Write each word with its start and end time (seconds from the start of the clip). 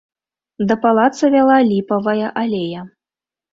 Да 0.71 0.77
палаца 0.85 1.29
вяла 1.35 1.59
ліпавая 1.69 2.33
алея. 2.45 2.81